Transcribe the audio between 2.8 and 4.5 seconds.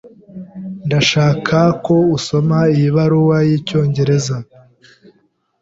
baruwa yicyongereza.